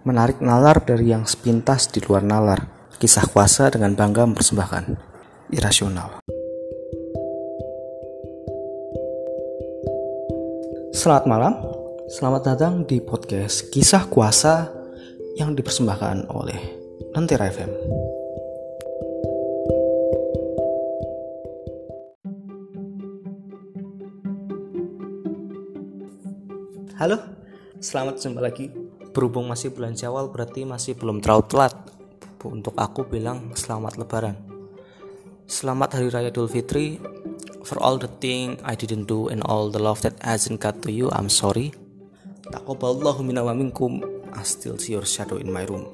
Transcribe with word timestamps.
Menarik 0.00 0.40
nalar 0.40 0.80
dari 0.80 1.12
yang 1.12 1.28
sepintas 1.28 1.84
di 1.92 2.00
luar 2.00 2.24
nalar. 2.24 2.64
Kisah 2.96 3.28
kuasa 3.28 3.68
dengan 3.68 3.92
bangga 3.92 4.24
mempersembahkan. 4.24 4.96
Irasional. 5.52 6.24
Selamat 10.96 11.24
malam. 11.28 11.52
Selamat 12.08 12.42
datang 12.48 12.88
di 12.88 12.96
podcast 13.04 13.68
Kisah 13.68 14.08
Kuasa 14.08 14.72
yang 15.36 15.52
dipersembahkan 15.52 16.32
oleh 16.32 16.60
Lentera 17.12 17.52
FM. 17.52 17.68
Halo, 26.96 27.16
selamat 27.84 28.16
jumpa 28.16 28.40
lagi. 28.40 28.89
Berhubung 29.10 29.50
masih 29.50 29.74
bulan 29.74 29.98
Syawal 29.98 30.30
berarti 30.30 30.62
masih 30.62 30.94
belum 30.94 31.18
terlalu 31.18 31.50
telat. 31.50 31.74
Untuk 32.46 32.78
aku 32.78 33.02
bilang 33.02 33.52
selamat 33.58 33.98
lebaran. 33.98 34.38
Selamat 35.50 35.98
Hari 35.98 36.08
Raya 36.14 36.30
Idul 36.30 36.46
Fitri. 36.46 37.02
For 37.66 37.82
all 37.82 37.98
the 37.98 38.06
thing 38.22 38.62
I 38.62 38.78
didn't 38.78 39.10
do 39.10 39.26
and 39.26 39.42
all 39.42 39.68
the 39.68 39.82
love 39.82 39.98
that 40.06 40.14
hasn't 40.22 40.62
got 40.62 40.78
to 40.86 40.94
you, 40.94 41.10
I'm 41.10 41.26
sorry. 41.26 41.74
Taqabbalallahu 42.54 43.26
minna 43.26 43.42
wa 43.42 43.50
minkum. 43.50 43.98
I 44.30 44.46
still 44.46 44.78
see 44.78 44.94
your 44.94 45.04
shadow 45.04 45.42
in 45.42 45.50
my 45.50 45.66
room. 45.66 45.90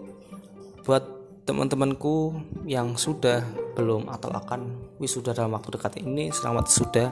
Buat 0.85 1.09
teman-temanku 1.49 2.37
yang 2.69 3.01
sudah 3.01 3.41
belum 3.81 4.13
atau 4.13 4.29
akan 4.29 4.93
wisuda 5.01 5.33
dalam 5.33 5.57
waktu 5.57 5.73
dekat 5.73 6.05
ini, 6.05 6.29
selamat 6.29 6.69
sudah. 6.69 7.09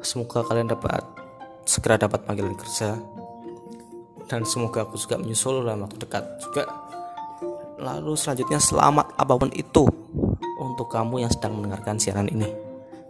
Semoga 0.00 0.40
kalian 0.40 0.72
dapat 0.72 1.04
segera 1.68 2.00
dapat 2.00 2.24
panggilan 2.24 2.56
kerja 2.56 2.96
dan 4.28 4.44
semoga 4.44 4.84
aku 4.84 5.00
juga 5.00 5.16
menyusul 5.16 5.64
dalam 5.64 5.88
waktu 5.88 5.98
dekat 6.04 6.24
juga. 6.44 6.64
Lalu 7.80 8.12
selanjutnya 8.14 8.60
selamat 8.60 9.16
apa 9.16 9.32
pun 9.34 9.50
itu 9.56 9.88
untuk 10.60 10.86
kamu 10.92 11.24
yang 11.24 11.32
sedang 11.32 11.56
mendengarkan 11.56 11.96
siaran 11.96 12.28
ini. 12.28 12.46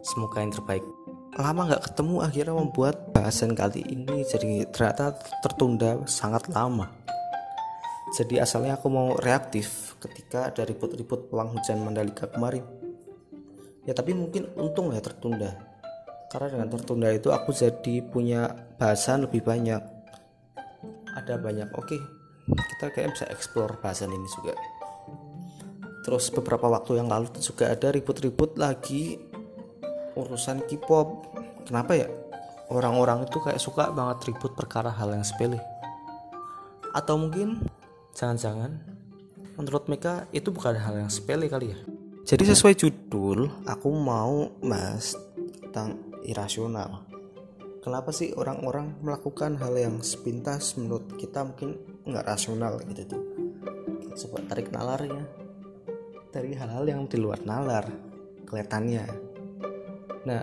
Semoga 0.06 0.40
yang 0.40 0.54
terbaik. 0.54 0.86
Lama 1.34 1.68
nggak 1.68 1.90
ketemu 1.90 2.16
akhirnya 2.22 2.54
membuat 2.54 3.10
bahasan 3.10 3.52
kali 3.52 3.82
ini 3.82 4.22
jadi 4.24 4.70
ternyata 4.70 5.18
tertunda 5.42 6.06
sangat 6.06 6.46
lama. 6.54 6.86
Jadi 8.14 8.40
asalnya 8.40 8.80
aku 8.80 8.88
mau 8.88 9.18
reaktif 9.20 9.98
ketika 10.00 10.48
ada 10.48 10.64
ribut-ribut 10.64 11.28
pelang 11.28 11.52
hujan 11.52 11.82
Mandalika 11.84 12.30
kemarin. 12.30 12.64
Ya 13.84 13.92
tapi 13.92 14.16
mungkin 14.16 14.48
untung 14.56 14.94
ya 14.94 15.02
tertunda. 15.02 15.56
Karena 16.28 16.48
dengan 16.52 16.68
tertunda 16.72 17.08
itu 17.12 17.32
aku 17.32 17.52
jadi 17.56 18.04
punya 18.04 18.52
bahasan 18.76 19.24
lebih 19.28 19.44
banyak 19.44 19.97
ada 21.18 21.34
banyak. 21.36 21.68
Oke 21.74 21.98
kita 22.56 22.94
kayak 22.94 23.12
bisa 23.12 23.26
explore 23.28 23.76
bahasan 23.80 24.14
ini 24.14 24.28
juga. 24.32 24.56
Terus 26.06 26.32
beberapa 26.32 26.72
waktu 26.72 26.96
yang 26.96 27.12
lalu 27.12 27.28
juga 27.36 27.68
ada 27.68 27.92
ribut-ribut 27.92 28.56
lagi 28.56 29.20
urusan 30.16 30.64
K-pop. 30.64 31.36
Kenapa 31.68 31.92
ya? 31.92 32.08
Orang-orang 32.72 33.28
itu 33.28 33.40
kayak 33.40 33.60
suka 33.60 33.92
banget 33.92 34.32
ribut 34.32 34.56
perkara 34.56 34.88
hal 34.88 35.12
yang 35.12 35.24
sepele. 35.24 35.60
Atau 36.96 37.20
mungkin 37.20 37.60
jangan-jangan 38.16 38.80
menurut 39.60 39.84
mereka 39.90 40.24
itu 40.32 40.48
bukan 40.48 40.76
hal 40.76 40.96
yang 40.96 41.12
sepele 41.12 41.48
kali 41.48 41.76
ya? 41.76 41.78
Jadi 42.28 42.44
sesuai 42.44 42.76
judul 42.76 43.68
aku 43.68 43.88
mau 43.92 44.52
mas 44.60 45.16
tentang 45.64 45.96
irasional. 46.24 47.07
Kenapa 47.78 48.10
sih 48.10 48.34
orang-orang 48.34 48.98
melakukan 49.00 49.54
hal 49.62 49.74
yang 49.78 50.02
sepintas 50.02 50.74
menurut 50.74 51.14
kita 51.14 51.46
mungkin 51.46 51.78
nggak 52.04 52.26
rasional 52.26 52.82
gitu 52.82 53.16
tuh? 53.16 53.22
Coba 54.18 54.42
tarik 54.50 54.74
nalarnya 54.74 55.22
dari 56.34 56.52
hal-hal 56.58 56.84
yang 56.84 57.06
di 57.06 57.16
luar 57.16 57.38
nalar 57.46 57.86
kelihatannya. 58.44 59.04
Nah, 60.26 60.42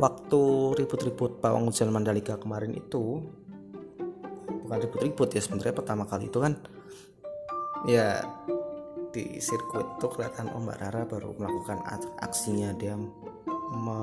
waktu 0.00 0.42
ribut-ribut 0.80 1.44
pawang 1.44 1.68
hujan 1.68 1.92
Mandalika 1.92 2.40
kemarin 2.40 2.72
itu 2.72 3.20
bukan 4.64 4.78
ribut-ribut 4.86 5.28
ya 5.36 5.42
sebenarnya 5.44 5.74
pertama 5.76 6.08
kali 6.08 6.32
itu 6.32 6.38
kan 6.40 6.56
ya 7.84 8.22
di 9.10 9.42
sirkuit 9.42 9.98
tuh 9.98 10.08
kelihatan 10.14 10.48
Om 10.54 10.70
Rara 10.70 11.02
baru 11.02 11.34
melakukan 11.34 11.82
aksinya 12.22 12.70
dia 12.78 12.94
me 13.74 14.00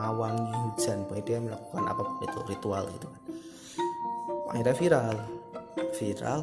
menawangi 0.00 0.48
hujan 0.48 1.04
bahwa 1.04 1.20
dia 1.28 1.38
melakukan 1.44 1.84
apa 1.84 2.02
itu 2.24 2.38
ritual 2.48 2.88
gitu 2.96 3.06
kan. 3.12 3.22
Akhirnya 4.48 4.74
viral 4.80 5.16
viral. 6.00 6.40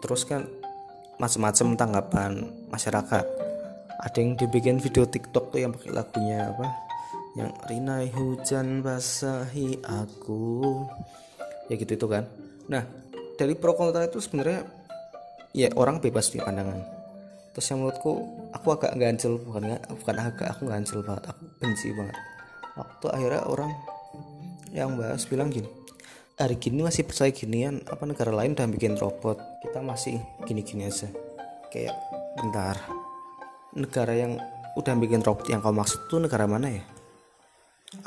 Terus 0.00 0.22
kan 0.28 0.44
macam-macam 1.16 1.66
tanggapan 1.76 2.32
masyarakat. 2.68 3.24
Ada 4.00 4.16
yang 4.20 4.36
dibikin 4.36 4.76
video 4.80 5.04
TikTok 5.04 5.52
tuh 5.52 5.60
yang 5.60 5.72
pakai 5.72 5.92
lagunya 5.92 6.52
apa? 6.52 6.68
Yang 7.36 7.50
rinai 7.68 8.08
hujan 8.12 8.80
basahi 8.84 9.80
aku. 9.84 10.84
Ya 11.68 11.74
gitu 11.80 11.96
itu 11.96 12.06
kan. 12.08 12.28
Nah 12.68 12.84
dari 13.36 13.56
pro 13.56 13.76
kontra 13.76 14.04
itu 14.08 14.20
sebenarnya 14.20 14.64
ya 15.56 15.68
orang 15.76 16.00
bebas 16.00 16.32
di 16.32 16.40
pandangan. 16.40 16.80
Terus 17.56 17.66
yang 17.72 17.84
menurutku 17.84 18.12
aku 18.56 18.66
agak 18.72 18.92
ganjel 18.96 19.36
bukan 19.36 19.76
bukan 20.00 20.16
agak 20.16 20.48
aku 20.52 20.68
ganjel 20.68 21.00
banget. 21.04 21.24
Aku 21.32 21.42
benci 21.60 21.92
banget 21.92 22.29
waktu 22.78 23.06
akhirnya 23.10 23.42
orang 23.46 23.72
yang 24.70 24.94
bahas 24.94 25.26
bilang 25.26 25.50
gini 25.50 25.80
hari 26.40 26.56
gini 26.56 26.80
masih 26.80 27.04
percaya 27.04 27.28
ginian 27.36 27.84
apa 27.84 28.08
negara 28.08 28.32
lain 28.32 28.56
udah 28.56 28.64
bikin 28.72 28.96
robot 28.96 29.36
kita 29.60 29.84
masih 29.84 30.16
gini-gini 30.48 30.88
aja. 30.88 31.12
Kayak 31.68 32.00
bentar 32.40 32.80
negara 33.76 34.16
yang 34.16 34.40
udah 34.72 34.94
bikin 34.96 35.20
robot 35.20 35.44
yang 35.52 35.60
kau 35.60 35.76
maksud 35.76 36.08
tuh 36.08 36.16
negara 36.16 36.48
mana 36.48 36.72
ya? 36.72 36.84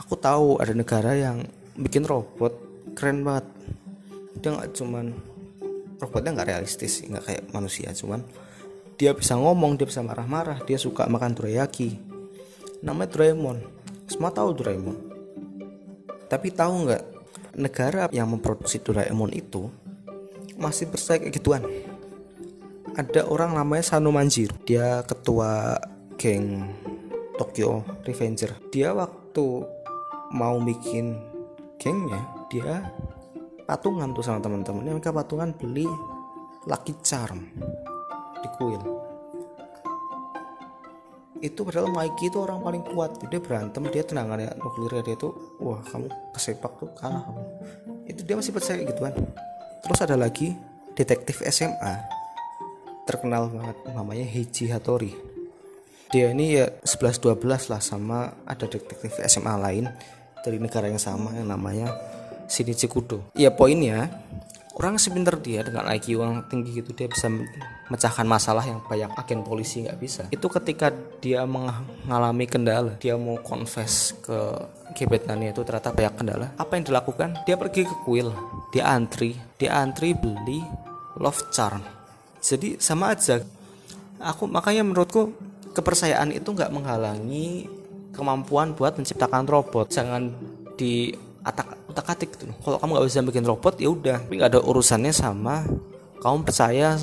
Aku 0.02 0.18
tahu 0.18 0.58
ada 0.58 0.74
negara 0.74 1.14
yang 1.14 1.46
bikin 1.78 2.10
robot 2.10 2.58
keren 2.98 3.22
banget. 3.22 3.46
Dia 4.42 4.50
nggak 4.58 4.72
cuman 4.82 5.14
robotnya 6.02 6.34
nggak 6.34 6.50
realistis 6.50 7.06
nggak 7.06 7.24
kayak 7.24 7.44
manusia 7.56 7.96
cuman 7.96 8.20
dia 9.00 9.16
bisa 9.16 9.40
ngomong 9.40 9.80
dia 9.80 9.88
bisa 9.88 10.04
marah-marah 10.04 10.60
dia 10.68 10.76
suka 10.76 11.08
makan 11.08 11.32
dorayaki 11.32 11.96
namanya 12.84 13.16
Doraemon 13.16 13.64
semua 14.14 14.30
tahu 14.30 14.54
Doraemon. 14.54 14.98
Tapi 16.30 16.54
tahu 16.54 16.86
nggak 16.86 17.04
negara 17.58 18.06
yang 18.14 18.30
memproduksi 18.30 18.78
Doraemon 18.78 19.34
itu 19.34 19.74
masih 20.62 20.86
percaya 20.94 21.18
kayak 21.18 21.34
gituan. 21.34 21.66
Ada 22.94 23.26
orang 23.26 23.58
namanya 23.58 23.82
Sano 23.82 24.14
Manjiro 24.14 24.54
dia 24.70 25.02
ketua 25.02 25.82
geng 26.22 26.70
Tokyo 27.42 27.82
Revenger. 28.06 28.70
Dia 28.70 28.94
waktu 28.94 29.46
mau 30.38 30.62
bikin 30.62 31.18
gengnya 31.82 32.22
dia 32.54 32.86
patungan 33.66 34.14
tuh 34.14 34.22
sama 34.22 34.38
teman-temannya. 34.38 34.94
Mereka 34.94 35.10
patungan 35.10 35.58
beli 35.58 35.90
Lucky 36.70 36.94
Charm 37.02 37.50
di 38.46 38.48
kuil 38.62 39.03
itu 41.44 41.60
padahal 41.68 41.92
Mikey 41.92 42.32
itu 42.32 42.40
orang 42.40 42.64
paling 42.64 42.84
kuat. 42.88 43.20
Dia 43.28 43.44
berantem 43.44 43.84
dia 43.92 44.08
tenangannya 44.08 44.56
nuklirnya 44.56 45.04
dia 45.04 45.20
tuh 45.20 45.60
wah 45.60 45.84
kamu 45.84 46.08
kesepak 46.32 46.72
tuh 46.80 46.90
kalah 46.96 47.28
kamu. 47.28 47.44
Itu 48.08 48.24
dia 48.24 48.40
masih 48.40 48.56
percaya 48.56 48.80
gituan 48.80 49.12
terus 49.84 50.00
ada 50.00 50.16
lagi 50.16 50.56
detektif 50.96 51.44
SMA 51.52 52.00
terkenal 53.04 53.52
banget 53.52 53.78
namanya 53.92 54.24
Heiji 54.24 54.72
Hattori. 54.72 55.12
Dia 56.08 56.32
ini 56.32 56.56
ya 56.56 56.72
11-12 56.88 57.44
lah 57.68 57.82
sama 57.84 58.32
ada 58.48 58.64
detektif 58.64 59.20
SMA 59.28 59.54
lain 59.60 59.92
dari 60.40 60.62
negara 60.62 60.88
yang 60.88 61.02
sama 61.02 61.36
yang 61.36 61.52
namanya 61.52 61.92
Shinichi 62.48 62.88
Kudo. 62.88 63.28
Ya 63.36 63.52
poinnya 63.52 64.08
orang 64.74 64.98
sepinter 64.98 65.38
dia 65.38 65.62
dengan 65.62 65.86
IQ 65.86 66.18
yang 66.18 66.42
tinggi 66.50 66.82
gitu 66.82 66.98
dia 66.98 67.06
bisa 67.06 67.30
mecahkan 67.94 68.26
masalah 68.26 68.66
yang 68.66 68.82
banyak 68.82 69.12
agen 69.14 69.46
polisi 69.46 69.86
nggak 69.86 70.00
bisa. 70.02 70.22
Itu 70.34 70.50
ketika 70.50 70.90
dia 71.22 71.46
mengalami 71.46 72.50
kendala 72.50 72.98
dia 72.98 73.14
mau 73.14 73.38
confess 73.42 74.18
ke 74.26 74.38
gebetannya 74.98 75.54
itu 75.54 75.62
ternyata 75.62 75.94
banyak 75.94 76.14
kendala. 76.18 76.48
Apa 76.58 76.78
yang 76.78 76.86
dilakukan? 76.90 77.46
Dia 77.46 77.56
pergi 77.58 77.86
ke 77.86 77.96
kuil 78.06 78.34
dia 78.74 78.90
antri 78.90 79.38
dia 79.62 79.78
antri 79.78 80.18
beli 80.18 80.66
love 81.22 81.54
charm. 81.54 81.86
Jadi 82.42 82.82
sama 82.82 83.14
aja. 83.14 83.46
Aku 84.24 84.48
makanya 84.48 84.88
menurutku 84.88 85.36
kepercayaan 85.76 86.32
itu 86.32 86.50
nggak 86.50 86.72
menghalangi 86.72 87.68
kemampuan 88.16 88.74
buat 88.74 88.98
menciptakan 88.98 89.46
robot. 89.46 89.94
Jangan 89.94 90.34
di 90.74 91.14
atak 91.44 91.83
utak 91.94 92.10
atik 92.10 92.34
gitu 92.34 92.50
kalau 92.66 92.82
kamu 92.82 92.90
nggak 92.98 93.06
bisa 93.06 93.22
bikin 93.22 93.46
robot 93.46 93.78
ya 93.78 93.94
udah. 93.94 94.18
Tapi 94.26 94.34
nggak 94.42 94.52
ada 94.58 94.62
urusannya 94.66 95.14
sama 95.14 95.62
kamu 96.26 96.42
percaya 96.42 96.98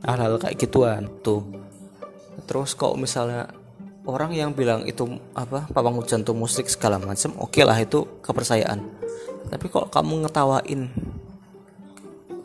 hal-hal 0.00 0.40
kayak 0.40 0.56
gituan. 0.56 1.04
Tuh. 1.20 1.44
Terus 2.48 2.72
kok 2.72 2.96
misalnya 2.96 3.52
orang 4.08 4.32
yang 4.32 4.56
bilang 4.56 4.88
itu 4.88 5.04
apa 5.36 5.68
pawang 5.68 6.00
hujan 6.00 6.24
tuh 6.24 6.32
musik 6.32 6.66
segala 6.66 6.96
macam 6.96 7.36
oke 7.36 7.52
okay 7.52 7.62
lah 7.68 7.76
itu 7.76 8.08
kepercayaan. 8.24 8.80
Tapi 9.52 9.68
kok 9.68 9.92
kamu 9.92 10.24
ngetawain 10.24 10.88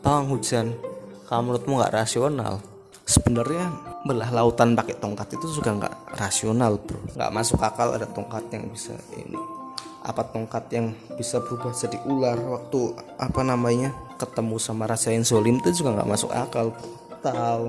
pawang 0.04 0.28
hujan 0.28 0.76
kalau 1.24 1.48
menurutmu 1.48 1.80
nggak 1.80 1.94
rasional? 2.04 2.60
Sebenarnya 3.08 3.72
belah 4.04 4.28
lautan 4.28 4.76
pakai 4.76 4.92
tongkat 5.00 5.40
itu 5.40 5.48
juga 5.56 5.72
nggak 5.72 6.20
rasional 6.20 6.76
bro. 6.76 7.00
Nggak 7.16 7.32
masuk 7.32 7.64
akal 7.64 7.96
ada 7.96 8.04
tongkat 8.04 8.44
yang 8.52 8.68
bisa 8.68 8.92
ini 9.16 9.57
apa 10.02 10.22
tongkat 10.30 10.70
yang 10.72 10.94
bisa 11.18 11.42
berubah 11.42 11.74
jadi 11.74 11.98
ular? 12.06 12.38
Waktu 12.38 12.80
apa 13.18 13.40
namanya 13.42 13.94
ketemu 14.18 14.56
sama 14.58 14.86
raja 14.86 15.14
yang 15.14 15.26
zolim 15.26 15.58
itu 15.62 15.82
juga 15.82 15.98
nggak 15.98 16.10
masuk 16.10 16.30
akal. 16.34 16.74
Tahu 17.18 17.66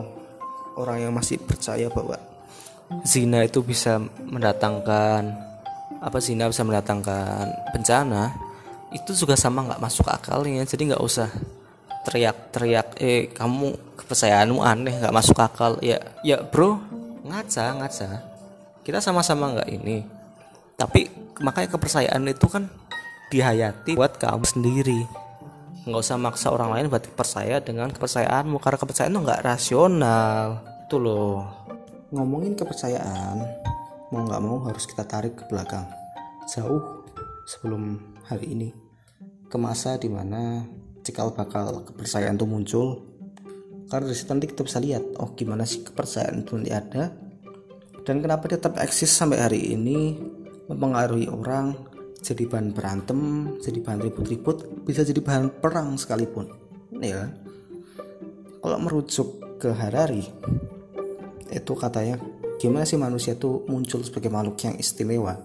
orang 0.78 0.98
yang 1.10 1.14
masih 1.14 1.42
percaya 1.42 1.90
bahwa 1.90 2.16
zina 3.06 3.46
itu 3.46 3.62
bisa 3.62 4.02
mendatangkan 4.26 5.30
apa 6.00 6.18
zina 6.24 6.48
bisa 6.48 6.64
mendatangkan 6.66 7.76
bencana 7.76 8.34
itu 8.90 9.14
juga 9.14 9.38
sama 9.38 9.66
nggak 9.66 9.82
masuk 9.82 10.10
akalnya. 10.10 10.66
Jadi 10.66 10.94
nggak 10.94 11.04
usah 11.04 11.30
teriak-teriak 12.08 12.98
eh 12.98 13.30
kamu 13.30 13.98
kepercayaanmu 14.00 14.62
aneh 14.66 14.98
nggak 14.98 15.14
masuk 15.14 15.38
akal. 15.38 15.78
Ya 15.86 16.02
ya 16.26 16.42
bro 16.42 16.82
ngaca 17.26 17.78
ngaca. 17.78 18.10
Kita 18.82 18.98
sama-sama 19.04 19.54
nggak 19.54 19.70
ini. 19.70 20.02
Tapi 20.80 21.29
makanya 21.40 21.76
kepercayaan 21.76 22.28
itu 22.28 22.48
kan 22.48 22.68
dihayati 23.30 23.96
buat 23.96 24.20
kamu 24.20 24.46
sendiri. 24.46 25.00
Nggak 25.88 26.02
usah 26.06 26.18
maksa 26.20 26.52
orang 26.52 26.76
lain 26.76 26.86
buat 26.92 27.06
percaya 27.16 27.64
dengan 27.64 27.90
kepercayaanmu 27.90 28.60
karena 28.60 28.78
kepercayaan 28.78 29.14
itu 29.16 29.22
nggak 29.24 29.44
rasional. 29.46 30.46
Itu 30.86 30.98
loh. 31.00 31.46
Ngomongin 32.12 32.58
kepercayaan 32.58 33.38
mau 34.10 34.22
nggak 34.26 34.42
mau 34.44 34.58
harus 34.68 34.84
kita 34.90 35.06
tarik 35.08 35.40
ke 35.40 35.44
belakang. 35.48 35.88
Jauh 36.50 37.06
sebelum 37.48 38.02
hari 38.28 38.54
ini. 38.54 38.70
Ke 39.50 39.58
masa 39.58 39.98
di 39.98 40.10
mana 40.12 40.66
cikal 41.02 41.34
bakal 41.34 41.86
kepercayaan 41.86 42.38
itu 42.38 42.46
muncul. 42.46 42.88
Karena 43.90 44.06
dari 44.06 44.18
situ 44.18 44.30
nanti 44.30 44.46
kita 44.46 44.62
bisa 44.62 44.78
lihat 44.78 45.02
oh 45.18 45.34
gimana 45.34 45.66
sih 45.66 45.82
kepercayaan 45.82 46.46
itu 46.46 46.52
nanti 46.54 46.72
ada. 46.74 47.04
Dan 48.06 48.26
kenapa 48.26 48.50
dia 48.50 48.58
tetap 48.58 48.78
eksis 48.82 49.10
sampai 49.10 49.38
hari 49.42 49.74
ini 49.74 50.18
mempengaruhi 50.70 51.26
orang 51.28 51.74
jadi 52.22 52.46
bahan 52.46 52.76
berantem 52.76 53.20
jadi 53.58 53.80
bahan 53.82 54.00
ribut-ribut 54.06 54.86
bisa 54.86 55.02
jadi 55.02 55.18
bahan 55.20 55.60
perang 55.60 55.98
sekalipun. 55.98 56.54
Ya. 57.02 57.34
Kalau 58.60 58.78
merujuk 58.78 59.58
ke 59.58 59.74
Harari 59.74 60.24
itu 61.50 61.74
katanya 61.74 62.22
gimana 62.62 62.86
sih 62.86 63.00
manusia 63.02 63.34
itu 63.34 63.66
muncul 63.66 64.06
sebagai 64.06 64.30
makhluk 64.30 64.62
yang 64.62 64.76
istimewa? 64.78 65.42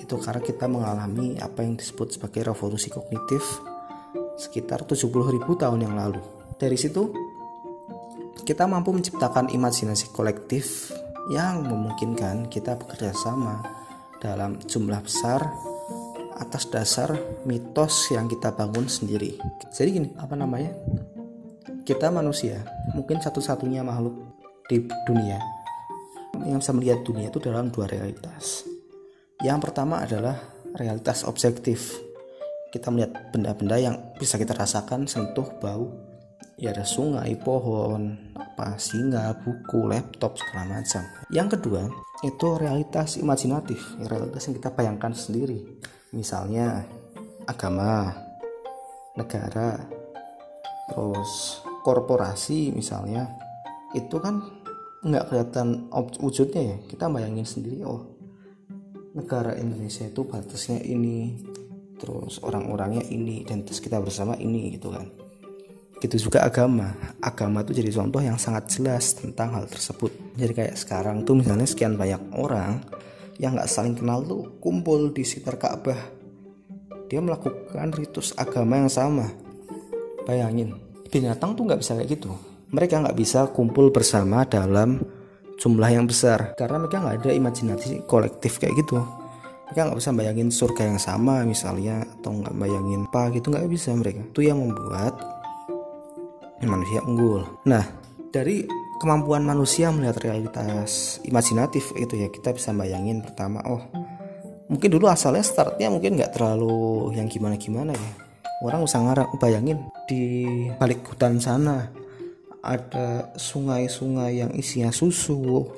Itu 0.00 0.16
karena 0.16 0.40
kita 0.40 0.64
mengalami 0.70 1.36
apa 1.42 1.60
yang 1.66 1.76
disebut 1.76 2.16
sebagai 2.16 2.46
revolusi 2.46 2.88
kognitif 2.88 3.42
sekitar 4.38 4.82
70.000 4.86 5.44
tahun 5.44 5.80
yang 5.82 5.94
lalu. 5.94 6.22
Dari 6.56 6.78
situ 6.78 7.10
kita 8.46 8.64
mampu 8.70 8.94
menciptakan 8.94 9.50
imajinasi 9.50 10.14
kolektif 10.14 10.94
yang 11.32 11.64
memungkinkan 11.64 12.52
kita 12.52 12.76
bekerja 12.76 13.16
sama 13.16 13.83
dalam 14.24 14.56
jumlah 14.64 15.04
besar 15.04 15.44
atas 16.40 16.64
dasar 16.72 17.12
mitos 17.44 18.08
yang 18.08 18.24
kita 18.24 18.56
bangun 18.56 18.88
sendiri. 18.88 19.36
Jadi 19.68 19.88
gini, 19.92 20.08
apa 20.16 20.32
namanya? 20.32 20.72
Kita 21.84 22.08
manusia, 22.08 22.64
mungkin 22.96 23.20
satu-satunya 23.20 23.84
makhluk 23.84 24.16
di 24.72 24.88
dunia 25.04 25.36
yang 26.48 26.64
bisa 26.64 26.72
melihat 26.72 27.04
dunia 27.04 27.28
itu 27.28 27.36
dalam 27.36 27.68
dua 27.68 27.84
realitas. 27.84 28.64
Yang 29.44 29.68
pertama 29.68 30.00
adalah 30.00 30.40
realitas 30.74 31.28
objektif 31.28 31.92
kita 32.74 32.90
melihat 32.90 33.30
benda-benda 33.30 33.78
yang 33.78 33.94
bisa 34.18 34.34
kita 34.34 34.50
rasakan 34.50 35.06
sentuh 35.06 35.46
bau 35.62 35.94
ya 36.58 36.74
ada 36.74 36.82
sungai 36.82 37.38
pohon 37.38 38.34
apa 38.34 38.74
singa 38.82 39.30
buku 39.46 39.86
laptop 39.86 40.34
segala 40.34 40.82
macam 40.82 41.06
yang 41.30 41.46
kedua 41.46 41.86
itu 42.24 42.56
realitas 42.56 43.20
imajinatif 43.20 44.00
realitas 44.00 44.48
yang 44.48 44.56
kita 44.56 44.72
bayangkan 44.72 45.12
sendiri. 45.12 45.60
Misalnya 46.16 46.80
agama 47.44 48.16
negara 49.12 49.76
terus 50.88 51.60
korporasi 51.84 52.72
misalnya 52.72 53.28
itu 53.92 54.16
kan 54.16 54.40
nggak 55.04 55.28
kelihatan 55.28 55.92
wujudnya 56.16 56.62
ya. 56.64 56.76
Kita 56.88 57.12
bayangin 57.12 57.44
sendiri 57.44 57.84
oh 57.84 58.08
negara 59.12 59.52
Indonesia 59.60 60.08
itu 60.08 60.24
batasnya 60.24 60.80
ini 60.80 61.44
terus 62.00 62.40
orang-orangnya 62.40 63.04
ini 63.12 63.44
dan 63.44 63.68
terus 63.68 63.84
kita 63.84 64.00
bersama 64.00 64.32
ini 64.40 64.80
gitu 64.80 64.96
kan. 64.96 65.12
Gitu 66.00 66.32
juga 66.32 66.48
agama. 66.48 66.88
Agama 67.20 67.60
itu 67.60 67.76
jadi 67.76 67.92
contoh 67.92 68.24
yang 68.24 68.40
sangat 68.40 68.72
jelas 68.72 69.12
tentang 69.12 69.60
hal 69.60 69.68
tersebut 69.68 70.23
jadi 70.34 70.52
kayak 70.52 70.74
sekarang 70.74 71.22
tuh 71.22 71.38
misalnya 71.38 71.66
sekian 71.66 71.94
banyak 71.94 72.34
orang 72.34 72.82
yang 73.38 73.54
nggak 73.54 73.70
saling 73.70 73.94
kenal 73.94 74.22
tuh 74.22 74.58
kumpul 74.58 75.10
di 75.14 75.22
sekitar 75.22 75.58
Ka'bah. 75.58 75.98
Dia 77.06 77.22
melakukan 77.22 77.94
ritus 77.94 78.34
agama 78.34 78.82
yang 78.82 78.90
sama. 78.90 79.30
Bayangin 80.26 80.74
binatang 81.10 81.54
tuh 81.54 81.70
nggak 81.70 81.80
bisa 81.82 81.94
kayak 81.94 82.10
gitu. 82.18 82.34
Mereka 82.74 83.06
nggak 83.06 83.14
bisa 83.18 83.46
kumpul 83.54 83.94
bersama 83.94 84.42
dalam 84.42 84.98
jumlah 85.62 85.90
yang 85.94 86.10
besar. 86.10 86.58
Karena 86.58 86.82
mereka 86.82 86.98
nggak 86.98 87.16
ada 87.22 87.30
imajinasi 87.30 88.02
kolektif 88.10 88.58
kayak 88.58 88.74
gitu. 88.82 88.98
Mereka 89.70 89.90
nggak 89.90 89.98
bisa 90.02 90.10
bayangin 90.10 90.50
surga 90.50 90.82
yang 90.90 90.98
sama 90.98 91.46
misalnya 91.46 92.02
atau 92.18 92.34
nggak 92.34 92.54
bayangin 92.58 93.06
apa 93.06 93.30
gitu 93.30 93.54
nggak 93.54 93.70
bisa 93.70 93.94
mereka. 93.94 94.26
Itu 94.26 94.42
yang 94.42 94.58
membuat 94.58 95.14
manusia 96.64 96.98
unggul. 97.06 97.46
Nah 97.70 97.86
dari 98.34 98.66
kemampuan 99.00 99.42
manusia 99.46 99.90
melihat 99.90 100.20
realitas 100.22 101.18
imajinatif 101.26 101.94
itu 101.98 102.14
ya. 102.18 102.28
Kita 102.30 102.54
bisa 102.54 102.70
bayangin 102.76 103.20
pertama 103.20 103.62
oh 103.66 103.82
mungkin 104.64 104.88
dulu 104.88 105.06
asalnya 105.12 105.44
startnya 105.44 105.92
mungkin 105.92 106.16
nggak 106.16 106.34
terlalu 106.34 107.12
yang 107.14 107.28
gimana 107.28 107.54
gimana 107.60 107.92
ya. 107.92 108.10
Orang 108.64 108.86
usah 108.86 109.02
ngarang 109.04 109.36
bayangin 109.36 109.84
di 110.08 110.46
balik 110.80 111.04
hutan 111.04 111.36
sana 111.36 111.92
ada 112.64 113.28
sungai-sungai 113.36 114.40
yang 114.40 114.50
isinya 114.56 114.88
susu 114.88 115.68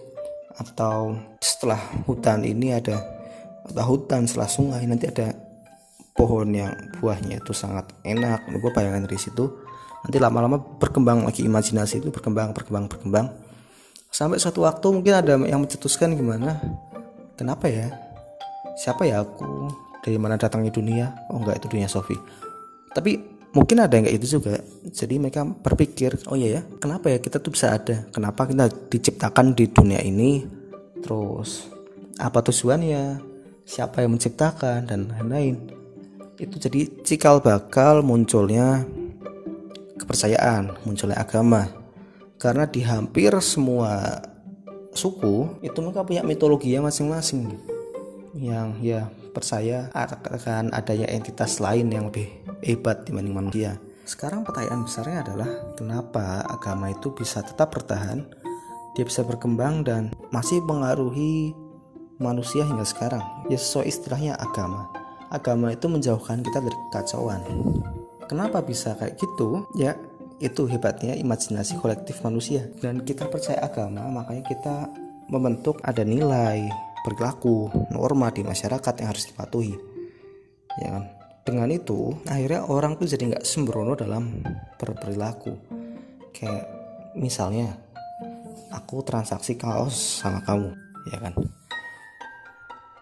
atau 0.55 1.19
setelah 1.43 1.83
hutan 2.07 2.47
ini 2.47 2.79
ada 2.79 3.03
hutan 3.83 4.31
setelah 4.31 4.47
sungai 4.47 4.87
nanti 4.87 5.11
ada 5.11 5.35
pohon 6.15 6.55
yang 6.55 6.73
buahnya 7.03 7.43
itu 7.43 7.51
sangat 7.51 7.91
enak. 8.07 8.47
Gue 8.63 8.71
bayangkan 8.71 9.11
dari 9.11 9.19
situ 9.19 9.66
nanti 10.07 10.23
lama-lama 10.23 10.63
berkembang 10.79 11.27
lagi 11.27 11.43
imajinasi 11.43 11.99
itu 11.99 12.15
berkembang 12.15 12.55
berkembang 12.55 12.87
berkembang. 12.87 13.27
Sampai 14.15 14.39
suatu 14.39 14.63
waktu 14.63 14.87
mungkin 14.95 15.13
ada 15.19 15.35
yang 15.35 15.61
mencetuskan 15.67 16.15
gimana 16.15 16.63
kenapa 17.35 17.67
ya? 17.67 17.91
Siapa 18.79 19.03
ya 19.03 19.27
aku? 19.27 19.69
Dari 20.07 20.17
mana 20.17 20.39
datangnya 20.39 20.71
dunia? 20.71 21.11
Oh 21.29 21.43
enggak 21.43 21.59
itu 21.59 21.67
dunia 21.75 21.91
Sofi 21.91 22.15
tapi 22.97 23.21
mungkin 23.53 23.85
ada 23.85 23.93
yang 23.93 24.09
kayak 24.09 24.17
itu 24.17 24.41
juga. 24.41 24.57
Jadi 24.89 25.21
mereka 25.21 25.45
berpikir 25.45 26.17
oh 26.33 26.37
iya 26.41 26.61
ya 26.61 26.63
kenapa 26.81 27.13
ya 27.13 27.21
kita 27.21 27.37
tuh 27.45 27.53
bisa 27.53 27.77
ada? 27.77 28.09
Kenapa 28.09 28.49
kita 28.49 28.73
diciptakan 28.73 29.53
di 29.53 29.69
dunia 29.69 30.01
ini? 30.01 30.49
Terus 31.05 31.69
apa 32.17 32.41
tujuannya? 32.41 33.21
Siapa 33.69 34.01
yang 34.01 34.17
menciptakan? 34.17 34.89
Dan 34.89 35.13
lain-lain. 35.13 35.77
Itu 36.41 36.57
jadi 36.57 36.89
cikal 37.05 37.45
bakal 37.45 38.01
munculnya 38.01 38.89
kepercayaan 39.97 40.77
munculnya 40.85 41.19
agama 41.19 41.69
karena 42.37 42.69
di 42.69 42.85
hampir 42.85 43.33
semua 43.41 44.21
suku 44.93 45.61
itu 45.65 45.79
mereka 45.81 46.05
punya 46.05 46.23
mitologi 46.25 46.73
yang 46.73 46.85
masing-masing 46.85 47.57
yang 48.37 48.77
ya 48.85 49.09
percaya 49.33 49.89
akan 49.93 50.73
adanya 50.73 51.09
entitas 51.09 51.61
lain 51.61 51.93
yang 51.93 52.09
lebih 52.09 52.29
hebat 52.65 53.05
dibanding 53.09 53.37
manusia 53.37 53.77
sekarang 54.09 54.45
pertanyaan 54.45 54.85
besarnya 54.85 55.19
adalah 55.25 55.51
kenapa 55.77 56.45
agama 56.49 56.93
itu 56.93 57.13
bisa 57.13 57.45
tetap 57.45 57.73
bertahan 57.73 58.25
dia 58.97 59.05
bisa 59.05 59.21
berkembang 59.21 59.85
dan 59.85 60.09
masih 60.33 60.65
mengaruhi 60.65 61.53
manusia 62.17 62.65
hingga 62.65 62.85
sekarang. 62.89 63.21
Ya 63.53 63.61
sesuai 63.61 63.93
istilahnya 63.93 64.33
agama. 64.41 64.89
Agama 65.29 65.69
itu 65.69 65.85
menjauhkan 65.85 66.41
kita 66.41 66.65
dari 66.65 66.77
kekacauan. 66.89 67.45
Kenapa 68.27 68.63
bisa 68.63 68.99
kayak 68.99 69.19
gitu? 69.19 69.67
Ya 69.79 69.95
itu 70.43 70.69
hebatnya 70.69 71.17
imajinasi 71.17 71.81
kolektif 71.81 72.21
manusia. 72.21 72.67
Dan 72.83 73.07
kita 73.07 73.31
percaya 73.31 73.63
agama, 73.63 74.05
makanya 74.11 74.45
kita 74.45 74.91
membentuk 75.33 75.81
ada 75.81 76.05
nilai, 76.05 76.67
perilaku, 77.07 77.73
norma 77.95 78.29
di 78.35 78.45
masyarakat 78.45 78.95
yang 79.01 79.09
harus 79.09 79.25
dipatuhi. 79.31 79.75
Ya 80.83 80.89
kan? 80.93 81.05
Dengan 81.47 81.71
itu, 81.71 82.13
akhirnya 82.27 82.67
orang 82.67 82.99
tuh 82.99 83.07
jadi 83.07 83.33
nggak 83.33 83.47
sembrono 83.47 83.95
dalam 83.95 84.43
berperilaku. 84.77 85.55
Kayak 86.35 86.67
misalnya, 87.17 87.73
aku 88.75 89.01
transaksi 89.07 89.57
kaos 89.57 90.21
sama 90.21 90.43
kamu, 90.43 90.75
ya 91.15 91.19
kan? 91.23 91.35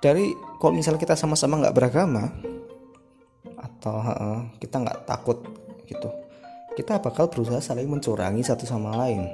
dari 0.05 0.37
kalau 0.61 0.77
misalnya 0.77 1.01
kita 1.01 1.17
sama-sama 1.17 1.65
nggak 1.65 1.73
beragama 1.73 2.29
atau 3.85 4.01
uh, 4.01 4.41
kita 4.57 4.81
nggak 4.81 5.05
takut 5.05 5.45
gitu. 5.85 6.09
Kita 6.73 7.05
bakal 7.05 7.29
berusaha 7.29 7.61
saling 7.61 7.85
mencurangi 7.85 8.41
satu 8.41 8.65
sama 8.65 8.97
lain. 8.97 9.29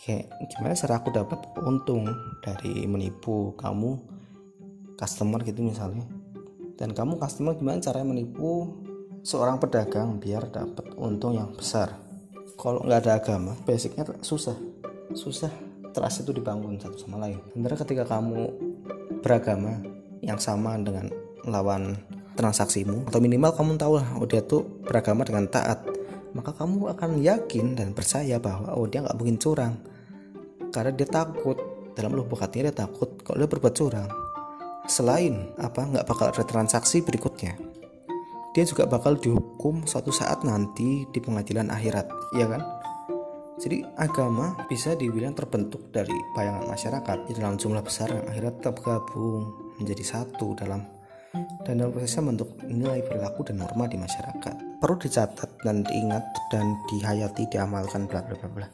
Kayak 0.00 0.32
gimana 0.48 0.72
cara 0.72 0.94
aku 0.96 1.12
dapat 1.12 1.44
untung 1.60 2.08
dari 2.40 2.88
menipu 2.88 3.52
kamu 3.60 4.00
customer 4.96 5.44
gitu 5.44 5.60
misalnya. 5.60 6.08
Dan 6.80 6.96
kamu 6.96 7.20
customer 7.20 7.52
gimana 7.52 7.84
cara 7.84 8.00
menipu 8.00 8.72
seorang 9.20 9.60
pedagang 9.60 10.16
biar 10.16 10.48
dapat 10.48 10.96
untung 10.96 11.36
yang 11.36 11.52
besar? 11.52 11.92
Kalau 12.56 12.80
nggak 12.80 13.04
ada 13.04 13.12
agama 13.20 13.52
basicnya 13.68 14.08
susah. 14.24 14.56
Susah 15.12 15.52
trust 15.92 16.24
itu 16.24 16.32
dibangun 16.32 16.80
satu 16.80 16.96
sama 16.96 17.28
lain. 17.28 17.44
Sebenarnya 17.52 17.78
ketika 17.84 18.04
kamu 18.08 18.40
beragama 19.20 19.84
yang 20.24 20.40
sama 20.40 20.80
dengan 20.80 21.12
lawan 21.44 22.15
transaksimu 22.36 23.08
atau 23.08 23.18
minimal 23.18 23.56
kamu 23.56 23.80
tahu 23.80 23.98
lah 23.98 24.06
oh 24.20 24.28
dia 24.28 24.44
tuh 24.44 24.62
beragama 24.84 25.24
dengan 25.24 25.48
taat 25.48 25.96
maka 26.36 26.52
kamu 26.52 26.92
akan 26.92 27.24
yakin 27.24 27.72
dan 27.72 27.96
percaya 27.96 28.36
bahwa 28.36 28.76
oh 28.76 28.84
dia 28.84 29.00
nggak 29.00 29.16
mungkin 29.16 29.40
curang. 29.40 29.80
Karena 30.68 30.92
dia 30.92 31.08
takut 31.08 31.56
dalam 31.96 32.12
lubuk 32.12 32.36
hatinya 32.36 32.68
dia 32.68 32.84
takut 32.84 33.16
kalau 33.24 33.40
dia 33.40 33.48
berbuat 33.48 33.72
curang. 33.72 34.10
Selain 34.84 35.56
apa 35.56 35.80
nggak 35.88 36.04
bakal 36.04 36.28
ada 36.28 36.44
transaksi 36.44 37.00
berikutnya. 37.00 37.56
Dia 38.52 38.64
juga 38.68 38.84
bakal 38.84 39.16
dihukum 39.16 39.88
suatu 39.88 40.12
saat 40.12 40.44
nanti 40.44 41.08
di 41.08 41.18
pengadilan 41.24 41.72
akhirat 41.72 42.06
ya 42.36 42.44
kan? 42.48 42.60
Jadi 43.56 43.80
agama 43.96 44.52
bisa 44.68 44.92
dibilang 44.92 45.32
terbentuk 45.32 45.88
dari 45.88 46.12
bayangan 46.36 46.68
masyarakat 46.68 47.18
di 47.24 47.32
dalam 47.32 47.56
jumlah 47.56 47.80
besar 47.80 48.12
yang 48.12 48.28
akhirnya 48.28 48.52
tetap 48.60 48.84
gabung 48.84 49.72
menjadi 49.80 50.04
satu 50.04 50.52
dalam 50.52 50.84
dan 51.64 51.82
dalam 51.82 51.92
prosesnya 51.92 52.22
membentuk 52.24 52.50
nilai 52.66 53.00
perilaku 53.04 53.46
dan 53.46 53.60
norma 53.60 53.84
di 53.86 53.98
masyarakat. 54.00 54.54
Perlu 54.80 54.96
dicatat 55.00 55.50
dan 55.64 55.82
diingat 55.84 56.24
dan 56.52 56.76
dihayati, 56.92 57.48
diamalkan 57.50 58.08
bla 58.08 58.22
bla 58.24 58.36
bla 58.48 58.68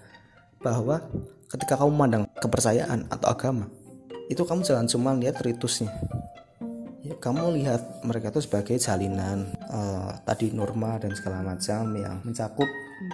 bahwa 0.62 1.02
ketika 1.50 1.75
kamu 1.76 1.90
memandang 1.92 2.25
kepercayaan 2.38 3.11
atau 3.11 3.28
agama 3.28 3.66
itu 4.31 4.40
kamu 4.47 4.62
jangan 4.62 4.87
cuma 4.87 5.11
lihat 5.19 5.42
ritusnya 5.42 5.90
ya, 5.90 5.95
kamu 7.19 7.59
lihat 7.61 8.04
mereka 8.07 8.33
itu 8.33 8.45
sebagai 8.45 8.76
jalinan 8.78 9.50
uh, 9.69 10.12
tadi 10.25 10.52
norma 10.54 11.00
dan 11.00 11.12
segala 11.16 11.42
macam 11.42 11.92
yang 11.97 12.21
mencakup 12.25 12.69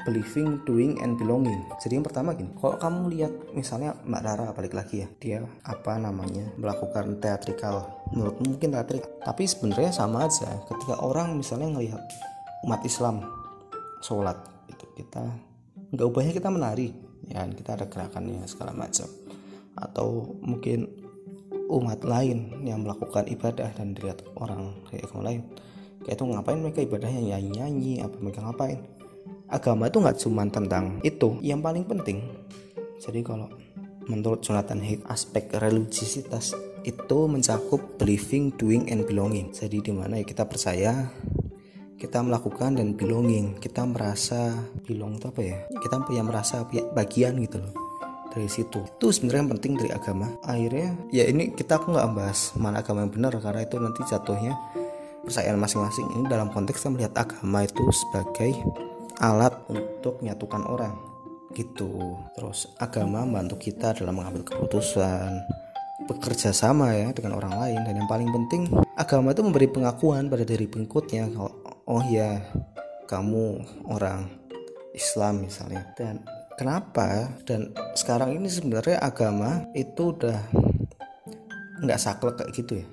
believing, 0.05 0.61
doing, 0.69 1.01
and 1.01 1.17
belonging. 1.17 1.65
Jadi 1.81 1.97
yang 1.97 2.05
pertama 2.05 2.37
gini, 2.37 2.53
kalau 2.61 2.77
kamu 2.77 3.01
lihat 3.17 3.33
misalnya 3.57 3.97
Mbak 4.05 4.23
Rara 4.25 4.47
balik 4.53 4.77
lagi 4.77 5.01
ya, 5.05 5.09
dia 5.17 5.39
apa 5.65 5.97
namanya 5.97 6.45
melakukan 6.61 7.17
teatrikal, 7.21 8.05
menurut 8.13 8.37
mungkin 8.45 8.77
teatrik, 8.77 9.05
tapi 9.25 9.49
sebenarnya 9.49 9.89
sama 9.89 10.29
aja. 10.29 10.49
Ketika 10.69 11.01
orang 11.01 11.41
misalnya 11.41 11.73
ngelihat 11.73 12.03
umat 12.69 12.85
Islam 12.85 13.25
sholat, 14.05 14.37
itu 14.69 14.85
kita 15.01 15.25
nggak 15.97 16.07
ubahnya 16.07 16.33
kita 16.37 16.53
menari, 16.53 16.93
ya 17.25 17.49
kita 17.49 17.81
ada 17.81 17.89
gerakannya 17.89 18.45
segala 18.45 18.77
macam, 18.77 19.09
atau 19.73 20.37
mungkin 20.45 21.08
umat 21.69 22.01
lain 22.03 22.65
yang 22.65 22.83
melakukan 22.83 23.29
ibadah 23.29 23.69
dan 23.77 23.93
dilihat 23.93 24.25
orang 24.41 24.73
kayak 24.89 25.07
kamu 25.13 25.23
lain. 25.23 25.43
Kayak 26.03 26.17
itu 26.17 26.25
ngapain 26.25 26.59
mereka 26.59 26.81
ibadahnya 26.81 27.23
nyanyi 27.37 27.51
nyanyi 27.61 27.93
apa 28.01 28.17
mereka 28.19 28.41
ngapain? 28.43 28.81
Agama 29.49 29.89
itu 29.89 29.99
nggak 30.01 30.19
cuma 30.21 30.43
tentang 30.49 31.01
itu. 31.05 31.37
Yang 31.45 31.61
paling 31.61 31.85
penting 31.85 32.19
jadi 32.99 33.23
kalau 33.23 33.47
menurut 34.11 34.43
Jonathan 34.43 34.83
Haidt 34.83 35.07
aspek 35.07 35.55
religiositas 35.63 36.57
itu 36.83 37.19
mencakup 37.31 38.01
believing, 38.01 38.51
doing, 38.59 38.91
and 38.91 39.07
belonging. 39.07 39.55
Jadi 39.55 39.79
di 39.79 39.93
mana 39.95 40.19
ya 40.19 40.27
kita 40.27 40.47
percaya 40.51 41.07
kita 41.99 42.23
melakukan 42.23 42.79
dan 42.79 42.99
belonging. 42.99 43.59
Kita 43.63 43.87
merasa 43.87 44.55
belong 44.87 45.19
itu 45.19 45.27
apa 45.31 45.43
ya? 45.43 45.59
Kita 45.71 46.03
punya 46.03 46.23
merasa 46.27 46.67
bagian 46.95 47.39
gitu 47.43 47.63
loh 47.63 47.88
dari 48.33 48.49
situ. 48.49 48.85
Itu 48.85 49.11
sebenarnya 49.11 49.41
yang 49.45 49.53
penting 49.59 49.73
dari 49.81 49.91
agama. 49.93 50.27
Akhirnya 50.45 50.95
ya 51.11 51.25
ini 51.29 51.53
kita 51.53 51.81
aku 51.81 51.93
nggak 51.95 52.09
bahas 52.15 52.53
mana 52.57 52.81
agama 52.81 53.05
yang 53.05 53.13
benar 53.13 53.33
karena 53.41 53.65
itu 53.65 53.77
nanti 53.81 54.01
jatuhnya 54.07 54.55
percayaan 55.25 55.59
masing-masing. 55.61 56.07
Ini 56.17 56.25
dalam 56.31 56.49
konteks 56.53 56.81
kita 56.81 56.91
melihat 56.93 57.13
agama 57.19 57.65
itu 57.65 57.85
sebagai 57.93 58.53
alat 59.21 59.55
untuk 59.69 60.23
menyatukan 60.23 60.63
orang. 60.65 60.95
Gitu. 61.53 62.17
Terus 62.37 62.71
agama 62.79 63.25
membantu 63.25 63.59
kita 63.59 63.97
dalam 63.97 64.17
mengambil 64.17 64.45
keputusan 64.47 65.43
bekerja 66.07 66.55
sama 66.55 66.95
ya 66.95 67.11
dengan 67.13 67.37
orang 67.37 67.59
lain. 67.59 67.81
Dan 67.85 68.05
yang 68.05 68.09
paling 68.09 68.31
penting 68.31 68.71
agama 68.95 69.35
itu 69.35 69.43
memberi 69.45 69.69
pengakuan 69.69 70.31
pada 70.31 70.45
diri 70.47 70.65
pengikutnya. 70.65 71.29
Kalau 71.35 71.53
oh 71.89 72.05
ya 72.09 72.41
kamu 73.09 73.65
orang 73.89 74.29
Islam 74.95 75.49
misalnya. 75.49 75.83
Dan 75.97 76.38
Kenapa? 76.59 77.39
Dan 77.47 77.71
sekarang 77.95 78.35
ini 78.35 78.51
sebenarnya 78.51 78.99
agama 78.99 79.63
itu 79.79 80.11
udah 80.11 80.43
nggak 81.87 82.01
saklek 82.03 82.43
kayak 82.43 82.51
gitu 82.51 82.83
ya. 82.83 82.87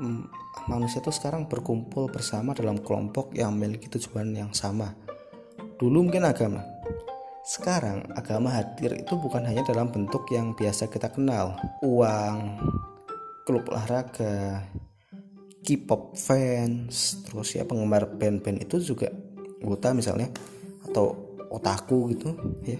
Hmm, 0.00 0.24
manusia 0.64 1.04
tuh 1.04 1.12
sekarang 1.12 1.44
berkumpul 1.44 2.08
bersama 2.08 2.56
dalam 2.56 2.80
kelompok 2.80 3.36
yang 3.36 3.52
memiliki 3.52 3.92
tujuan 3.92 4.32
yang 4.32 4.56
sama. 4.56 4.96
Dulu 5.76 6.08
mungkin 6.08 6.24
agama. 6.24 6.64
Sekarang 7.44 8.08
agama 8.16 8.56
hadir 8.56 8.96
itu 8.96 9.12
bukan 9.20 9.44
hanya 9.44 9.60
dalam 9.68 9.92
bentuk 9.92 10.24
yang 10.32 10.56
biasa 10.56 10.88
kita 10.88 11.12
kenal, 11.12 11.60
uang, 11.84 12.56
klub 13.44 13.68
olahraga, 13.68 14.64
K-pop 15.60 16.16
fans, 16.16 17.20
terus 17.28 17.52
ya 17.52 17.68
penggemar 17.68 18.08
band-band 18.16 18.64
itu 18.64 18.80
juga 18.80 19.12
anggota 19.60 19.92
misalnya 19.92 20.32
atau 20.88 21.29
otaku 21.50 22.14
gitu 22.14 22.30
ya. 22.62 22.78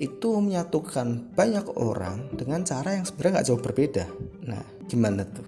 Itu 0.00 0.42
menyatukan 0.42 1.32
banyak 1.36 1.76
orang 1.78 2.34
dengan 2.34 2.66
cara 2.66 2.98
yang 2.98 3.06
sebenarnya 3.06 3.40
nggak 3.40 3.48
jauh 3.48 3.62
berbeda. 3.62 4.04
Nah 4.44 4.62
gimana 4.90 5.22
tuh? 5.24 5.46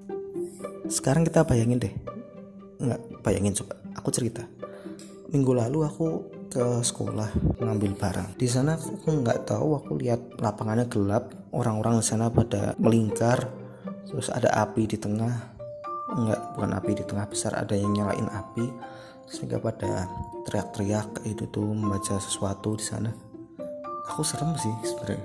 Sekarang 0.86 1.26
kita 1.26 1.42
bayangin 1.42 1.82
deh. 1.82 1.94
Nggak 2.78 3.00
bayangin 3.26 3.58
coba. 3.58 3.74
Aku 3.98 4.14
cerita. 4.14 4.46
Minggu 5.32 5.52
lalu 5.56 5.88
aku 5.88 6.06
ke 6.52 6.84
sekolah 6.84 7.32
mengambil 7.58 7.96
barang. 7.96 8.36
Di 8.36 8.44
sana 8.44 8.76
aku 8.76 9.08
nggak 9.08 9.48
tahu 9.48 9.80
aku 9.80 9.96
lihat 9.98 10.36
lapangannya 10.38 10.86
gelap. 10.86 11.32
Orang-orang 11.50 11.98
di 11.98 12.06
sana 12.06 12.28
pada 12.28 12.76
melingkar. 12.76 13.48
Terus 14.04 14.28
ada 14.28 14.52
api 14.52 14.84
di 14.84 15.00
tengah. 15.00 15.56
Enggak 16.12 16.40
bukan 16.52 16.70
api 16.76 16.92
di 16.92 17.04
tengah 17.08 17.24
besar 17.24 17.56
ada 17.56 17.72
yang 17.72 17.96
nyalain 17.96 18.28
api 18.28 18.68
sehingga 19.30 19.62
pada 19.62 20.06
teriak-teriak 20.44 21.24
itu 21.24 21.46
tuh 21.48 21.72
membaca 21.72 22.18
sesuatu 22.18 22.74
di 22.76 22.84
sana. 22.84 23.10
Aku 24.12 24.26
serem 24.26 24.52
sih 24.58 24.72
sebenarnya. 24.82 25.22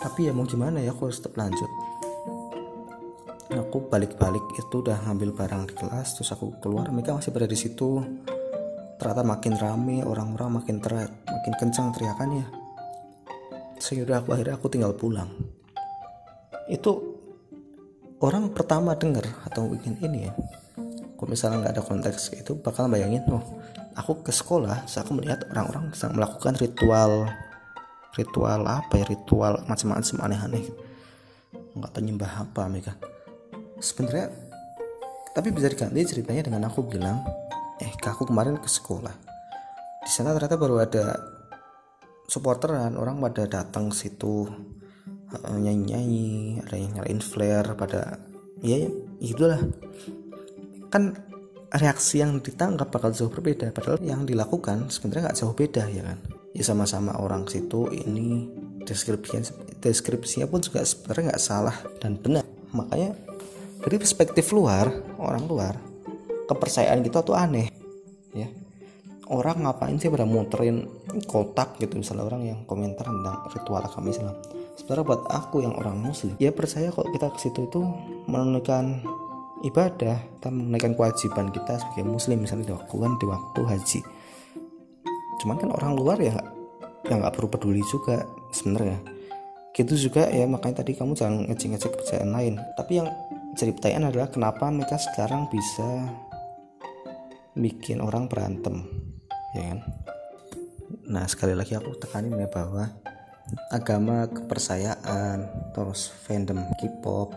Tapi 0.00 0.28
ya 0.28 0.32
mau 0.32 0.48
gimana 0.48 0.82
ya 0.82 0.92
aku 0.92 1.08
harus 1.08 1.20
tetap 1.22 1.38
lanjut. 1.38 1.70
Aku 3.50 3.86
balik-balik 3.90 4.42
itu 4.56 4.74
udah 4.82 5.04
ngambil 5.06 5.34
barang 5.34 5.62
di 5.70 5.74
kelas 5.78 6.18
terus 6.18 6.30
aku 6.34 6.58
keluar. 6.58 6.90
Mereka 6.90 7.16
masih 7.16 7.30
berada 7.30 7.50
di 7.50 7.58
situ. 7.58 8.02
Ternyata 9.00 9.22
makin 9.24 9.54
rame 9.56 10.04
orang-orang 10.04 10.60
makin 10.60 10.76
teriak 10.82 11.10
makin 11.24 11.54
kencang 11.56 11.92
teriakannya. 11.96 12.46
Sehingga 13.80 14.20
aku 14.20 14.36
akhirnya 14.36 14.60
aku 14.60 14.68
tinggal 14.68 14.92
pulang. 14.92 15.30
Itu 16.68 17.16
orang 18.20 18.52
pertama 18.52 18.92
dengar 18.94 19.24
atau 19.48 19.66
bikin 19.72 19.96
ini 20.04 20.28
ya 20.28 20.32
kalau 21.20 21.28
misalnya 21.28 21.68
nggak 21.68 21.74
ada 21.76 21.84
konteks 21.84 22.32
itu 22.32 22.56
bakal 22.56 22.88
bayangin 22.88 23.20
oh 23.28 23.44
aku 23.92 24.24
ke 24.24 24.32
sekolah 24.32 24.88
saya 24.88 25.04
aku 25.04 25.20
melihat 25.20 25.44
orang-orang 25.52 25.92
sedang 25.92 26.16
melakukan 26.16 26.56
ritual 26.56 27.28
ritual 28.16 28.64
apa 28.64 28.92
ya 28.96 29.04
ritual 29.04 29.60
macam-macam 29.68 30.16
aneh-aneh 30.24 30.64
nggak 31.76 31.90
tahu 31.92 32.02
nyembah 32.08 32.32
apa 32.48 32.62
mereka 32.72 32.96
sebenarnya 33.84 34.32
tapi 35.30 35.54
bisa 35.54 35.70
diganti 35.70 36.02
ceritanya 36.08 36.42
dengan 36.50 36.66
aku 36.66 36.82
bilang 36.82 37.22
eh 37.80 37.92
aku 38.02 38.28
kemarin 38.28 38.58
ke 38.58 38.68
sekolah. 38.68 39.14
Di 40.04 40.10
sana 40.10 40.34
ternyata 40.34 40.58
baru 40.58 40.82
ada 40.82 41.16
supporteran 42.26 42.98
orang 42.98 43.22
pada 43.22 43.46
datang 43.46 43.94
situ 43.94 44.48
nyanyi-nyanyi 45.30 46.58
ada 46.66 46.74
yang 46.74 46.90
nyalain 46.98 47.22
flare 47.22 47.78
pada 47.78 48.18
ya, 48.66 48.82
ya 48.82 48.90
itulah 49.22 49.62
kan 50.90 51.14
reaksi 51.70 52.18
yang 52.18 52.42
ditangkap 52.42 52.90
bakal 52.90 53.14
jauh 53.14 53.30
berbeda. 53.30 53.70
Padahal 53.70 54.02
yang 54.02 54.26
dilakukan 54.26 54.90
sebenarnya 54.90 55.30
nggak 55.30 55.38
jauh 55.38 55.54
beda 55.54 55.86
ya 55.86 56.02
kan? 56.02 56.18
Ya 56.50 56.66
sama-sama 56.66 57.14
orang 57.14 57.46
situ 57.46 57.86
ini 57.94 58.50
deskripsinya 58.82 59.54
deskripsinya 59.78 60.50
pun 60.50 60.58
juga 60.58 60.82
sebenarnya 60.82 61.34
nggak 61.34 61.42
salah 61.42 61.76
dan 62.02 62.18
benar. 62.18 62.42
Makanya 62.74 63.14
dari 63.80 63.96
perspektif 63.96 64.50
luar 64.50 64.90
orang 65.22 65.46
luar 65.46 65.74
kepercayaan 66.50 67.06
kita 67.06 67.22
tuh 67.22 67.38
aneh 67.38 67.70
ya. 68.34 68.50
Orang 69.30 69.62
ngapain 69.62 69.94
sih 69.94 70.10
pada 70.10 70.26
muterin 70.26 70.90
kotak 71.30 71.78
gitu? 71.78 72.02
Misalnya 72.02 72.26
orang 72.26 72.42
yang 72.42 72.58
komentar 72.66 73.06
tentang 73.06 73.46
ritual 73.46 73.86
agama 73.86 74.10
Islam. 74.10 74.34
Sebenarnya 74.74 75.06
buat 75.06 75.22
aku 75.30 75.62
yang 75.62 75.78
orang 75.78 76.02
muslim 76.02 76.34
ya 76.42 76.50
percaya 76.50 76.90
kok 76.90 77.06
kita 77.14 77.30
ke 77.30 77.38
situ 77.38 77.70
itu 77.70 77.78
menunjukkan 78.26 79.06
ibadah 79.60 80.16
kita 80.38 80.48
menunaikan 80.48 80.96
kewajiban 80.96 81.52
kita 81.52 81.80
sebagai 81.80 82.06
muslim. 82.08 82.44
Misalnya 82.44 82.74
dilakukan 82.74 83.20
di 83.20 83.26
waktu 83.28 83.60
haji. 83.64 84.00
Cuman 85.40 85.56
kan 85.56 85.70
orang 85.72 85.92
luar 85.96 86.20
ya 86.20 86.36
ya 87.08 87.14
nggak 87.16 87.34
perlu 87.36 87.48
peduli 87.48 87.82
juga 87.88 88.24
sebenarnya. 88.52 89.00
Gitu 89.72 90.10
juga 90.10 90.28
ya 90.28 90.44
makanya 90.44 90.84
tadi 90.84 90.92
kamu 90.96 91.12
jangan 91.16 91.48
ngecek-ngecek 91.48 91.92
kerjaan 92.00 92.30
lain. 92.32 92.54
Tapi 92.76 92.92
yang 93.00 93.08
jadi 93.56 93.74
pertanyaan 93.74 94.10
adalah 94.12 94.28
kenapa 94.30 94.64
mereka 94.70 94.96
sekarang 95.00 95.48
bisa 95.50 96.08
bikin 97.56 98.04
orang 98.04 98.28
berantem? 98.30 98.84
Ya 99.56 99.74
kan? 99.74 99.78
Nah 101.10 101.24
sekali 101.26 101.58
lagi 101.58 101.74
aku 101.74 101.98
tekanin 101.98 102.38
ya 102.38 102.46
bahwa 102.46 102.86
agama 103.74 104.30
kepercayaan 104.30 105.70
terus 105.74 106.14
fandom 106.22 106.62
K-pop 106.78 107.34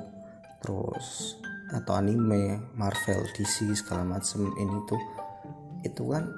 terus 0.61 1.37
atau 1.73 1.97
anime 1.97 2.71
Marvel 2.77 3.25
DC 3.33 3.73
segala 3.73 4.05
macam 4.05 4.53
ini 4.61 4.77
tuh 4.85 5.01
itu 5.81 6.03
kan 6.13 6.29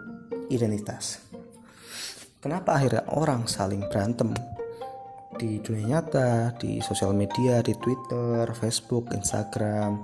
identitas. 0.47 1.21
Kenapa 2.39 2.77
akhirnya 2.79 3.03
orang 3.11 3.45
saling 3.49 3.83
berantem? 3.91 4.31
Di 5.35 5.59
dunia 5.59 5.99
nyata 5.99 6.55
di 6.55 6.79
sosial 6.79 7.11
media 7.11 7.59
di 7.59 7.75
Twitter 7.75 8.47
Facebook 8.55 9.11
Instagram 9.11 9.99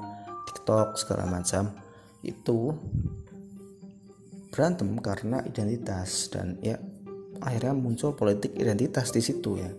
TikTok 0.51 0.99
segala 0.99 1.23
macam 1.23 1.71
itu 2.19 2.75
berantem 4.51 4.99
karena 4.99 5.39
identitas. 5.47 6.27
Dan 6.27 6.59
ya 6.59 6.75
akhirnya 7.39 7.71
muncul 7.71 8.11
politik 8.13 8.51
identitas 8.59 9.15
di 9.15 9.21
situ 9.23 9.55
ya 9.55 9.71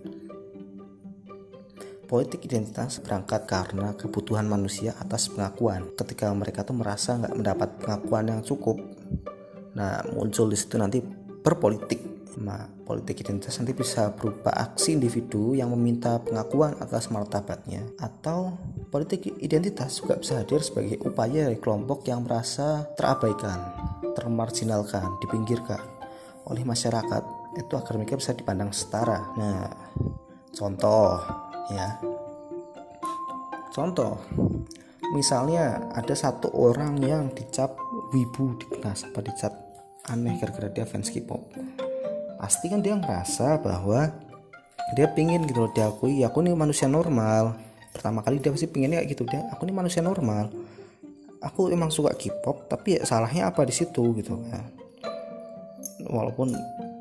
politik 2.13 2.45
identitas 2.45 3.01
berangkat 3.01 3.49
karena 3.49 3.97
kebutuhan 3.97 4.45
manusia 4.45 4.93
atas 5.01 5.33
pengakuan. 5.33 5.89
Ketika 5.97 6.29
mereka 6.29 6.61
tuh 6.61 6.77
merasa 6.77 7.17
nggak 7.17 7.33
mendapat 7.33 7.69
pengakuan 7.81 8.29
yang 8.29 8.45
cukup 8.45 8.77
nah 9.73 10.05
muncul 10.13 10.45
di 10.45 10.53
situ 10.53 10.77
nanti 10.77 11.01
berpolitik. 11.41 11.97
Nah 12.37 12.69
politik 12.85 13.25
identitas 13.25 13.57
nanti 13.57 13.73
bisa 13.73 14.13
berupa 14.13 14.53
aksi 14.53 14.93
individu 14.93 15.57
yang 15.57 15.73
meminta 15.73 16.21
pengakuan 16.21 16.77
atas 16.77 17.09
martabatnya 17.09 17.81
atau 17.97 18.61
politik 18.93 19.33
identitas 19.41 19.97
juga 19.97 20.21
bisa 20.21 20.37
hadir 20.37 20.61
sebagai 20.61 21.01
upaya 21.01 21.49
dari 21.49 21.57
kelompok 21.57 22.05
yang 22.05 22.21
merasa 22.21 22.93
terabaikan 22.93 23.57
termarginalkan 24.13 25.17
dipinggirkan 25.17 25.81
oleh 26.45 26.61
masyarakat. 26.61 27.57
Itu 27.57 27.73
agar 27.73 27.97
mereka 27.97 28.21
bisa 28.21 28.37
dipandang 28.37 28.69
setara. 28.69 29.33
Nah, 29.33 29.65
contoh 30.53 31.42
ya. 31.71 31.99
Contoh, 33.73 34.21
misalnya 35.13 35.81
ada 35.93 36.13
satu 36.13 36.49
orang 36.53 37.01
yang 37.01 37.29
dicap 37.33 37.73
wibu 38.13 38.57
di 38.61 38.65
kelas 38.69 39.09
apa 39.09 39.19
dicap 39.25 39.53
aneh 40.09 40.37
gara-gara 40.37 40.69
dia 40.69 40.85
fans 40.85 41.09
K-pop. 41.09 41.41
Pasti 42.37 42.67
kan 42.67 42.83
dia 42.83 42.93
ngerasa 42.99 43.63
bahwa 43.63 44.11
dia 44.93 45.07
pingin 45.09 45.47
gitu 45.47 45.65
loh 45.65 45.71
diakui 45.71 46.21
aku 46.21 46.43
nih 46.43 46.53
manusia 46.53 46.85
normal. 46.85 47.57
Pertama 47.95 48.21
kali 48.21 48.37
dia 48.43 48.51
pasti 48.51 48.67
pinginnya 48.69 49.01
kayak 49.01 49.09
gitu 49.15 49.23
dia 49.25 49.47
aku 49.49 49.65
nih 49.65 49.75
manusia 49.75 50.03
normal. 50.03 50.51
Aku 51.43 51.71
emang 51.71 51.89
suka 51.89 52.13
K-pop 52.13 52.69
tapi 52.69 52.99
ya 52.99 53.07
salahnya 53.07 53.49
apa 53.49 53.65
di 53.65 53.73
situ? 53.73 54.13
Gitu 54.15 54.37
kan. 54.47 54.69
Walaupun 56.03 56.51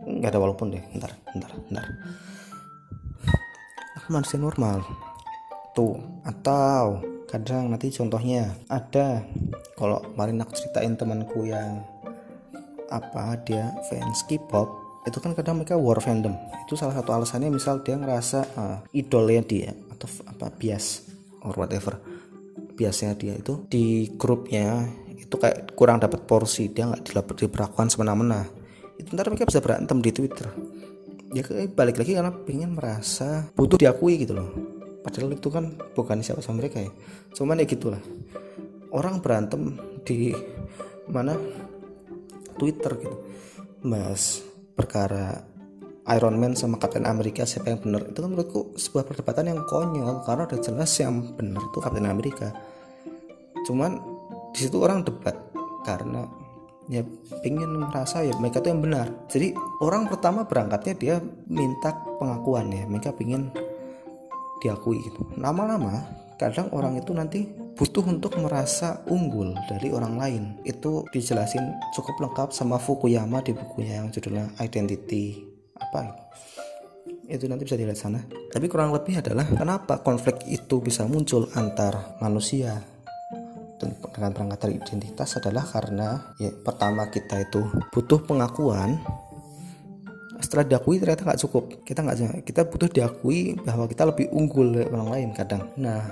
nggak 0.02 0.30
ada 0.34 0.40
walaupun 0.40 0.74
deh 0.74 0.82
ntar 0.98 1.14
ntar 1.36 1.50
ntar 1.70 1.86
manusia 4.10 4.38
normal. 4.38 4.82
Tuh 5.76 5.98
atau 6.26 7.02
kadang 7.30 7.72
nanti 7.72 7.88
contohnya 7.88 8.52
ada 8.68 9.24
kalau 9.78 10.02
kemarin 10.12 10.42
aku 10.44 10.52
ceritain 10.52 10.94
temanku 10.98 11.48
yang 11.48 11.80
apa 12.92 13.40
dia 13.40 13.72
fans 13.88 14.20
K-pop 14.28 14.68
itu 15.02 15.18
kan 15.18 15.34
kadang 15.34 15.58
mereka 15.58 15.74
war 15.74 15.98
fandom. 15.98 16.36
Itu 16.66 16.78
salah 16.78 16.94
satu 16.94 17.10
alasannya 17.10 17.50
misal 17.50 17.82
dia 17.82 17.98
ngerasa 17.98 18.40
uh, 18.54 18.78
idolnya 18.94 19.42
dia 19.42 19.70
atau 19.90 20.06
apa 20.28 20.52
bias 20.54 21.08
or 21.42 21.54
whatever 21.58 21.98
biasanya 22.72 23.14
dia 23.18 23.34
itu 23.36 23.66
di 23.68 24.14
grupnya 24.16 24.88
itu 25.12 25.34
kayak 25.36 25.76
kurang 25.76 26.00
dapat 26.00 26.24
porsi 26.24 26.72
dia 26.72 26.88
nggak 26.88 27.04
diperlakukan 27.36 27.88
semena-mena. 27.90 28.46
Itu 28.98 29.16
ntar 29.16 29.32
mereka 29.32 29.48
bisa 29.48 29.64
berantem 29.64 29.98
di 29.98 30.10
Twitter 30.14 30.46
ya 31.32 31.42
balik 31.72 32.00
lagi 32.00 32.12
karena 32.14 32.32
pengen 32.32 32.76
merasa 32.76 33.48
butuh 33.56 33.80
diakui 33.80 34.22
gitu 34.22 34.36
loh. 34.36 34.48
Padahal 35.02 35.34
itu 35.34 35.48
kan 35.50 35.74
bukan 35.96 36.22
siapa 36.22 36.38
sama 36.44 36.62
mereka 36.62 36.78
ya. 36.78 36.92
Cuman 37.34 37.58
ya 37.58 37.66
gitulah. 37.66 38.00
Orang 38.92 39.24
berantem 39.24 39.80
di 40.06 40.30
mana? 41.08 41.34
Twitter 42.60 42.94
gitu. 43.00 43.16
Mas 43.82 44.44
perkara 44.78 45.42
Iron 46.14 46.38
Man 46.38 46.54
sama 46.54 46.78
Captain 46.78 47.08
Amerika 47.08 47.42
siapa 47.42 47.74
yang 47.74 47.82
benar? 47.82 48.06
Itu 48.06 48.22
kan 48.22 48.30
menurutku 48.30 48.78
sebuah 48.78 49.08
perdebatan 49.08 49.50
yang 49.50 49.66
konyol 49.66 50.22
karena 50.22 50.46
udah 50.46 50.60
jelas 50.62 50.92
yang 51.02 51.34
benar 51.34 51.62
tuh 51.74 51.82
Captain 51.82 52.06
Amerika 52.06 52.54
cuman 53.62 53.98
di 54.52 54.58
situ 54.66 54.76
orang 54.82 55.06
debat 55.06 55.38
karena 55.86 56.26
ya 56.90 57.06
pengen 57.42 57.78
merasa 57.78 58.26
ya 58.26 58.34
mereka 58.38 58.58
tuh 58.58 58.74
yang 58.74 58.82
benar. 58.82 59.06
Jadi 59.30 59.54
orang 59.82 60.10
pertama 60.10 60.46
berangkatnya 60.46 60.94
dia 60.98 61.16
minta 61.46 61.94
pengakuan 62.18 62.70
ya 62.72 62.84
mereka 62.86 63.14
pengen 63.14 63.50
diakui 64.62 65.02
gitu. 65.02 65.26
Lama-lama 65.38 66.06
kadang 66.38 66.70
orang 66.74 66.98
itu 66.98 67.14
nanti 67.14 67.46
butuh 67.72 68.02
untuk 68.06 68.34
merasa 68.38 69.02
unggul 69.10 69.54
dari 69.70 69.90
orang 69.94 70.14
lain. 70.18 70.42
Itu 70.66 71.06
dijelasin 71.10 71.92
cukup 71.94 72.18
lengkap 72.18 72.54
sama 72.54 72.78
Fukuyama 72.78 73.42
di 73.42 73.54
bukunya 73.54 74.02
yang 74.02 74.10
judulnya 74.10 74.54
Identity 74.58 75.42
apa 75.78 76.00
itu? 77.32 77.48
Nanti 77.48 77.64
bisa 77.64 77.80
dilihat 77.80 77.96
sana. 77.96 78.20
Tapi 78.28 78.68
kurang 78.68 78.92
lebih 78.92 79.24
adalah 79.24 79.48
kenapa 79.48 80.04
konflik 80.04 80.44
itu 80.52 80.84
bisa 80.84 81.08
muncul 81.08 81.48
antar 81.56 82.20
manusia 82.20 82.76
dengan 83.82 84.30
perangkat 84.30 84.70
identitas 84.70 85.36
adalah 85.38 85.66
karena 85.66 86.32
ya 86.38 86.50
pertama 86.52 87.10
kita 87.10 87.42
itu 87.42 87.66
butuh 87.90 88.22
pengakuan. 88.22 89.00
Setelah 90.42 90.66
diakui 90.66 90.98
ternyata 90.98 91.22
nggak 91.26 91.40
cukup. 91.46 91.64
Kita 91.86 92.02
nggak 92.02 92.46
kita 92.46 92.66
butuh 92.66 92.88
diakui 92.90 93.58
bahwa 93.62 93.86
kita 93.86 94.02
lebih 94.08 94.30
unggul 94.30 94.74
dari 94.74 94.86
orang 94.90 95.08
lain 95.10 95.28
kadang. 95.34 95.70
Nah 95.78 96.02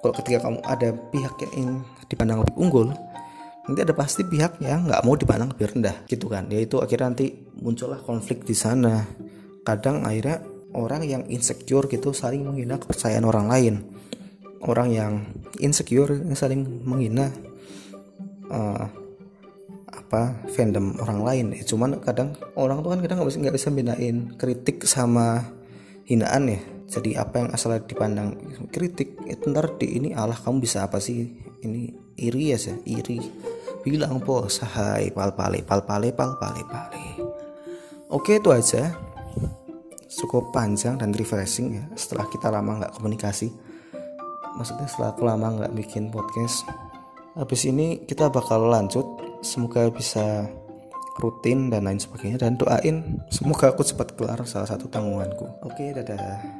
kalau 0.00 0.14
ketika 0.16 0.48
kamu 0.48 0.58
ada 0.64 0.88
pihak 1.12 1.34
yang 1.54 1.84
dipandang 2.08 2.40
lebih 2.42 2.56
unggul 2.56 2.88
nanti 3.60 3.86
ada 3.86 3.94
pasti 3.94 4.26
pihak 4.26 4.58
yang 4.64 4.88
nggak 4.88 5.04
mau 5.06 5.14
dipandang 5.14 5.50
lebih 5.54 5.66
rendah 5.76 5.96
gitu 6.06 6.26
kan. 6.30 6.46
Yaitu 6.50 6.78
akhirnya 6.78 7.12
nanti 7.12 7.30
muncullah 7.58 8.00
konflik 8.02 8.42
di 8.46 8.54
sana. 8.54 9.06
Kadang 9.60 10.02
akhirnya 10.06 10.40
orang 10.74 11.02
yang 11.02 11.22
insecure 11.26 11.90
gitu 11.90 12.14
saling 12.14 12.46
menghina 12.46 12.78
kepercayaan 12.78 13.26
orang 13.26 13.46
lain 13.50 13.74
orang 14.64 14.88
yang 14.92 15.12
insecure 15.56 16.20
saling 16.36 16.84
menghina 16.84 17.32
uh, 18.52 18.84
apa 19.90 20.42
fandom 20.50 20.98
orang 21.00 21.20
lain. 21.22 21.46
Ya 21.56 21.64
cuman 21.64 22.02
kadang 22.02 22.36
orang 22.58 22.82
tuh 22.84 22.90
kan 22.92 23.00
kadang 23.00 23.16
nggak 23.22 23.30
bisa 23.30 23.38
nggak 23.40 23.56
bisa 23.56 23.68
bedain 23.70 24.16
kritik 24.36 24.84
sama 24.84 25.46
hinaan 26.04 26.50
ya. 26.50 26.60
Jadi 26.90 27.14
apa 27.14 27.46
yang 27.46 27.54
asal 27.54 27.78
dipandang 27.86 28.34
kritik 28.74 29.14
itu 29.30 29.46
ntar 29.54 29.78
di 29.78 29.94
ini 30.02 30.08
Allah 30.10 30.34
kamu 30.34 30.58
bisa 30.58 30.82
apa 30.82 30.98
sih? 30.98 31.30
Ini 31.62 31.94
iri 32.18 32.50
ya 32.50 32.58
sih 32.58 32.74
iri. 32.84 33.22
Bilang 33.80 34.20
bos 34.20 34.60
hai 34.60 35.14
pal 35.14 35.32
pale 35.32 35.62
pal 35.62 35.86
pale 35.86 36.10
pal 36.10 36.34
pale 36.36 36.62
pale. 36.66 37.06
Oke 38.10 38.42
itu 38.42 38.50
aja. 38.50 38.90
Cukup 40.10 40.50
panjang 40.50 40.98
dan 40.98 41.14
refreshing 41.14 41.78
ya 41.78 41.84
setelah 41.94 42.26
kita 42.26 42.50
lama 42.50 42.82
nggak 42.82 42.98
komunikasi 42.98 43.69
maksudnya 44.60 44.84
setelah 44.84 45.16
aku 45.16 45.22
lama 45.24 45.46
nggak 45.56 45.72
bikin 45.72 46.12
podcast 46.12 46.68
habis 47.40 47.64
ini 47.64 48.04
kita 48.04 48.28
bakal 48.28 48.68
lanjut. 48.68 49.06
Semoga 49.40 49.88
bisa 49.88 50.44
rutin 51.20 51.72
dan 51.72 51.88
lain 51.88 52.00
sebagainya. 52.00 52.36
Dan 52.40 52.60
doain 52.60 53.20
semoga 53.32 53.72
aku 53.72 53.80
cepat 53.80 54.12
kelar 54.16 54.44
salah 54.44 54.68
satu 54.68 54.88
tanggunganku. 54.92 55.48
Oke 55.64 55.96
dadah 55.96 56.59